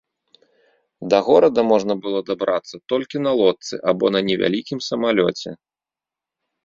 [1.13, 5.49] Да горада можна было дабрацца толькі на лодцы або на невялікім самалёце.